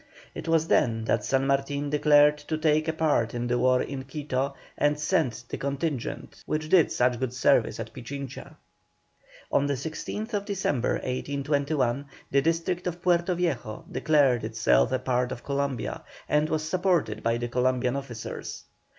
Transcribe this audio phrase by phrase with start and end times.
[0.33, 4.01] It was then that San Martin decided to take a part in the war in
[4.05, 8.55] Quito, and sent the contingent which did such good service at Pichincha.
[9.51, 15.43] On the 16th December, 1821, the district of Puerto Viejo declared itself a part of
[15.43, 18.63] Columbia, and was supported by the Columbian officers.